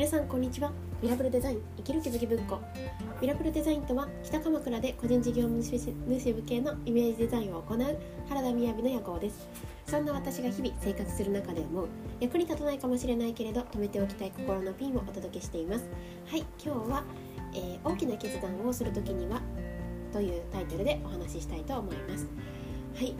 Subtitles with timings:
[0.00, 0.72] 皆さんこんにちは。
[1.02, 2.58] ミラブルデザイン生きる気づき文庫。
[3.20, 9.46] ミラブルデザインとは北鎌倉で個人事業主部系のイメージデザインを行う原田みやびの夜行です。
[9.84, 11.88] そんな私が日々生活する中で思う
[12.18, 15.84] 役に立たないかもしれないけれど止めておきたい心のピンをお届けしています。
[16.28, 17.04] はい今日は、
[17.52, 19.42] えー、大きな決断をするときには
[20.14, 22.26] というタイトルでお話ししたいと思います。
[22.96, 23.14] はい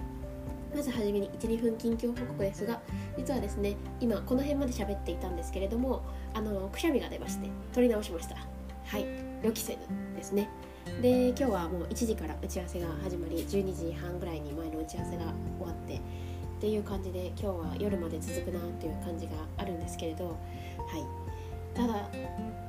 [0.80, 2.80] まずはじめに12分近況報告ですが
[3.14, 6.02] 実はですね今この辺まで喋っていたんですけれども
[6.32, 8.36] あのくしゃみが出まして撮り直しました。
[8.86, 9.04] はい
[9.42, 9.80] 予期せぬ
[10.16, 10.48] ですね。
[11.02, 15.24] で今日はもう1時から打ち合わせが始まり12時半ぐらいに前の打ち合わせが
[15.58, 15.98] 終わってっ
[16.62, 20.36] ていう感じで今日は夜まで続くなっていう感じがあるんですけれどはい。
[21.74, 22.08] ただ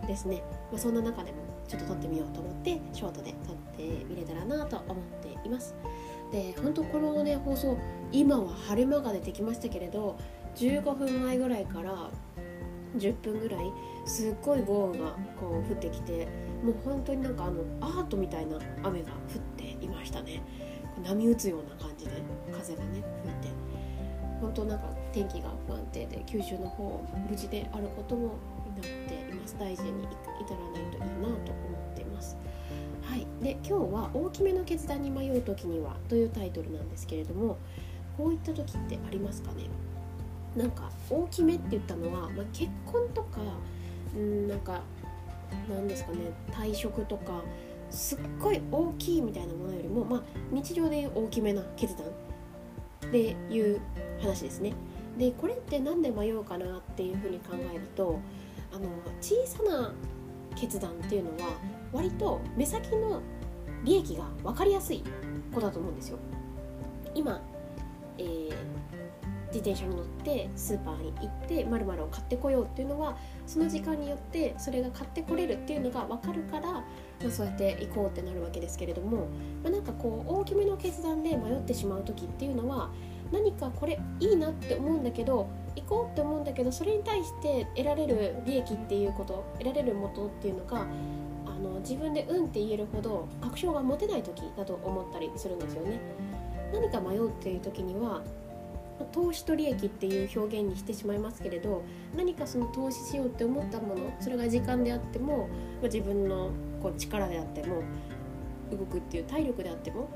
[0.05, 5.73] ですね、まあ、そんな中でもちょっと撮ってみようと思ってショートで撮ってみれたらなと思っています。
[6.31, 7.77] で本当このね放送
[8.11, 10.17] 今は晴れ間が出てきましたけれど
[10.55, 12.09] 15分前ぐらいから
[12.97, 13.71] 10分ぐらい
[14.05, 16.27] すっごい豪雨がこう降ってきて
[16.63, 20.41] もう本当になんかあのアートみたいな雨が降っていましたね。
[21.03, 22.11] 波打つような感じで
[22.51, 23.61] 風がね吹いて。
[24.41, 26.99] 本当なんか天気が不安定で九州の方
[27.29, 28.33] 無事であることも
[28.75, 29.55] 祈っています。
[29.59, 32.35] 大事に至らないといいなと思っています。
[33.03, 33.27] はい。
[33.41, 37.57] で今日は大きめの決断に迷う時にはというタイトルなんですけれども
[38.21, 39.63] こういった時ってありますかね？
[40.55, 43.39] なんか大きめって言ったのは、まあ、結婚とか
[44.15, 44.81] うんなんか
[45.67, 46.17] なんですかね？
[46.51, 47.41] 退職とか
[47.89, 53.81] すっごい大きいみたいなものよりも、まあ、日常で大きめな決断っていう
[54.21, 54.73] 話ですね。
[55.17, 58.19] でこれって何で迷うかなっていうふうに考えると
[58.71, 58.87] あの
[59.19, 59.93] 小さな
[60.55, 61.53] 決断っていうのは
[61.91, 63.21] 割と目先の
[63.83, 65.03] 利益が分かりやすい
[65.51, 66.19] 子だと思うんですよ。
[67.13, 67.41] 今、
[69.61, 76.83] 自転車に乗ってスーパーに行ってまるを買ってこようっていうのはその時間によってそれが買ってこれるっていうのが分かるから、ま
[77.27, 79.27] あ、そうやって行こうってなるわけですけれども、
[79.63, 82.89] まあ、なんかこう大きめの決断で迷ってしまう時っていうのは
[83.31, 90.85] 何かこれいいなって思うんだけど行こうって思うんだけどそれに対して得られる利益っていうこと得られる元っていうのが
[91.45, 95.99] あの自分でうんって言えるほど確証が持てない時だと思ったりするんですよね。
[96.73, 98.21] 何か迷うっていう時には
[99.11, 101.83] 投資と利益っていう表現にしてしまいますけれど
[102.15, 105.49] 何かその投資しようって思ったものそれが時間であっても
[105.83, 107.83] 自分のこう力であっても
[108.71, 110.09] 動くっていう体力であっても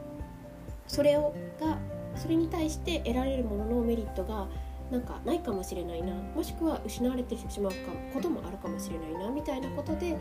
[0.88, 1.78] それをが
[2.16, 4.48] それに対して得られるもののメリットが
[4.92, 7.78] なんかないかもしれないなもしくは失われてしまうか
[8.14, 10.16] こともあるかもしれないなみたいなことで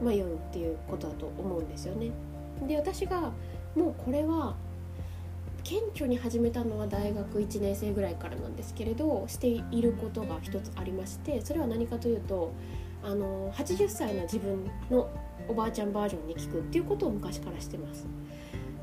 [0.00, 2.10] 迷うっていうことだと思うんですよね。
[2.66, 3.32] で私が
[3.74, 4.56] もうこれは
[5.68, 12.52] 顕著に始めたのは大学1年生ぐらいからなんですけれどしていることが一つありましてそれは何かというと
[13.02, 15.10] あの80歳の自分の
[15.48, 18.06] おばあちゃんバージョンに聞くっていうことを昔からしてます。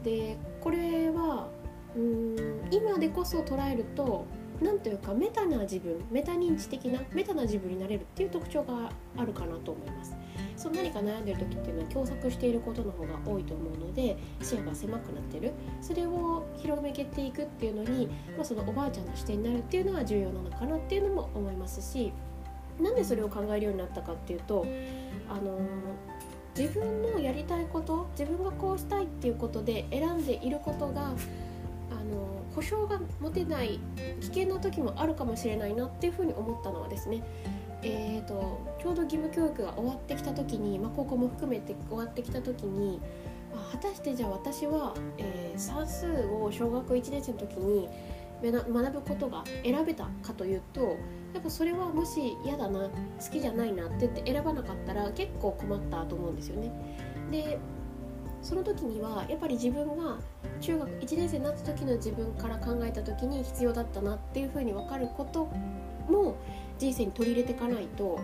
[0.03, 1.49] でこれは
[1.95, 2.35] うん
[2.69, 4.25] 今でこそ捉えると
[4.61, 10.13] 何というかメタな自分メタ認知的なメタな自分になれるっていう特徴があるかなと思います。
[10.55, 15.51] その何か悩んでる時っていうのは狭窄していることの方が多いと思うので視野が狭くなってる。
[15.81, 22.11] それを広めけていくっていうのに、まあ、そのおばあちゃんの視点になるっていうのは重要なのかなっていうのも思いますし
[22.79, 24.65] なんでそれを考えるようになったかっていうと
[25.29, 25.59] あの
[26.57, 31.11] 自分のやりたいこと自分がこうしたいっていうことで選んでいることがあ
[32.03, 33.79] の保証が持てない
[34.21, 37.23] 危険な時もあるかもしれないなっていうふうに思ったのはですね
[37.83, 43.01] えーと、ちょうど義務教育が終わってきた時に、まあ、高校も含めて終わってきた時に
[43.71, 47.89] 果たしてじゃあ私は、えー、算数を小学1年生の時に
[48.41, 50.97] 学ぶことが選べたかというと
[51.33, 52.89] やっぱそれはもし嫌だな好
[53.31, 56.71] きじゃないなって言って選ばなかったら結構困ったと思うんですよね。
[57.31, 57.59] で
[58.41, 60.17] その時にはやっぱり自分が
[60.59, 65.45] 中学1年生になった時の自分から考えた時に必要だったなっていうふうに分かること
[66.11, 66.35] も
[66.79, 68.19] 人生に取り入れていかないと,、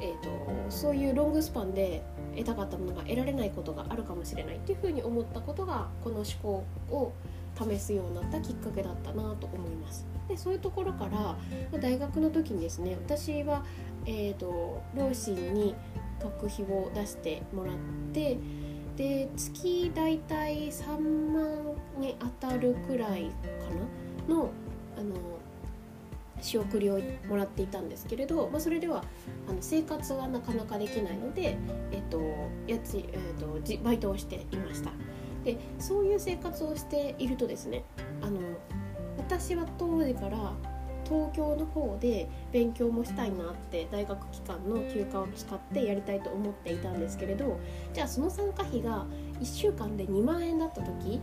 [0.00, 0.30] えーと、
[0.70, 2.02] そういうロングスパンで
[2.36, 7.12] 得たかったものが得られないことがあるかもしれないっていうふうに思ったことがこの思考を
[7.58, 10.06] 試すようになったきっかけだったなと思います。
[10.28, 11.36] でそういうところから
[11.78, 13.64] 大学の時にですね私は、
[14.06, 15.74] えーと、両親に
[16.20, 17.76] 学費を出してもらっ
[18.12, 18.38] て
[18.96, 24.50] で月大体3万に当たるくらいかなの
[24.96, 25.31] あの
[26.42, 29.04] 仕送りをもらっていたんですけれど、まあ、それでは
[29.48, 31.56] あの生活はなかなかできないので、
[31.92, 32.20] えっと
[32.66, 34.90] 家賃えっと、じバイトをしていました。
[35.44, 37.84] でそういう生活をしているとですね
[38.20, 38.40] あの
[39.18, 40.52] 私は当時から
[41.04, 47.58] 東京の方で勉強もしたいなって大学期間の休暇を使ってやりたいと思っていたんですけれど
[47.92, 49.04] じゃあその参加費が
[49.40, 51.20] 1週間で2万円だった時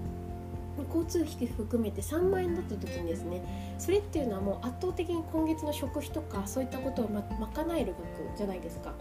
[0.87, 7.93] 交通費含めて3万円だった時にですねそれっていうのはもう圧倒的に今月の食費とかそういったことをま賄える
[8.23, 8.93] 額じゃないですか。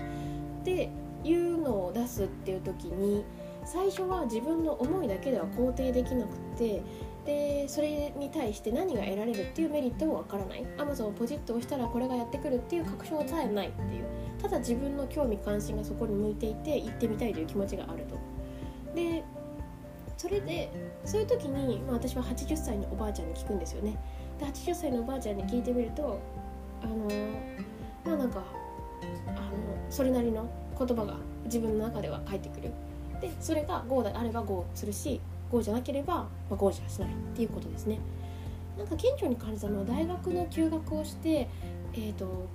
[0.60, 0.90] って
[1.24, 3.24] いうのを出すっていう時に
[3.64, 6.82] 最初は自分の思いだけでは肯定できなくて
[7.26, 10.64] でそれに対して何が得られるっていうメリットもわからない。
[10.78, 14.04] Amazon をポジッと押したらこれがやってくるっていう確証さえないっていう。
[14.40, 18.16] ただ自分の興味関心がそこに向いていて行ってみたいという気持ちがあると。
[18.94, 19.22] で
[20.18, 20.68] それで
[21.04, 23.96] そういう時に、まあ、私は80歳のおばあちゃんに聞くんですよね。
[24.38, 26.20] で80歳のおばあちゃんに聞いてみると
[26.82, 26.96] あの
[28.04, 28.42] まあなんか
[29.28, 29.46] あの
[29.88, 32.72] それなりの言葉が自分の中では返ってくる。
[33.20, 35.20] でそれが GO であれば GO するし
[35.50, 37.98] GO じゃなければ、まあ、GO じゃしないっていうことですね。
[38.76, 41.48] なんか顕著に感じたのは大学の休学をして、
[41.94, 42.46] えーと、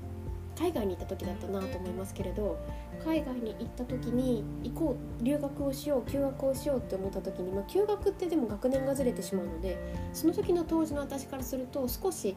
[0.58, 2.58] 海外に行った時だったなと思いますけれど
[3.04, 9.78] 海外に行った時に行こう留学をしよう休学をしようって思った時に、まあ、休学ってでも学年がずれてしまうので
[10.14, 12.36] その時の当時の私からすると少し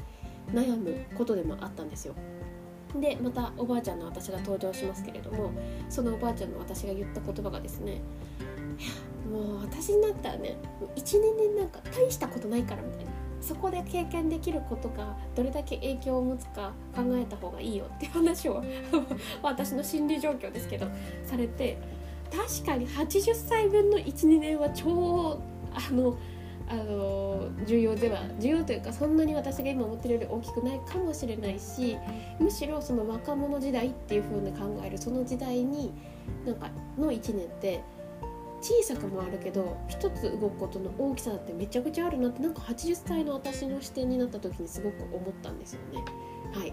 [0.52, 2.14] 悩むことでもあったんですよ。
[3.00, 5.50] でまたおばあちゃんの私が登場しますけれども
[5.88, 8.00] そのおばあちゃんの私が言った言葉がですねいや
[9.30, 10.56] もう私になったらね
[10.94, 13.10] 1年でなんか大したことないからみたいな
[13.46, 18.64] そこで経験できることがどれだけ影響を持つか考えた方がいいよっていう話を
[19.40, 20.86] 私の心理状況ですけど
[21.24, 21.78] されて
[22.34, 25.40] 確かに80歳分の12年は超
[25.72, 26.18] あの
[26.68, 31.96] あの重要では重要というかそんなに私が今思ってるより大きくないかもしれないし
[32.40, 35.92] むしろその若者時代っていう風に考えるその時代に
[36.44, 37.82] なんかの1年って
[38.60, 46.04] 小さくもあるけど一つ動くことの大きさだってめちゃくちゃあるなってなんか80歳の私の視点になった時にすごく思ったんですよね。
[46.52, 46.72] はい。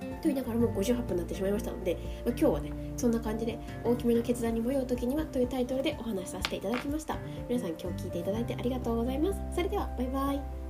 [0.00, 2.00] と言いながらもう58分になってしまいましたので、まあ、
[2.30, 7.16] 今日はねそんな感じで大きめの決断に迷う時にはというタイトルでお話しさせていただきました。
[7.48, 9.40] 皆さん今日聞いていただいてありがとうございます。
[9.54, 10.65] それではバイバイ。